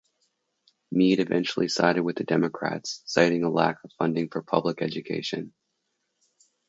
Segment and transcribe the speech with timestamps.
[0.91, 5.53] Mead eventually sided with the Democrats, citing a lack of funding for public education.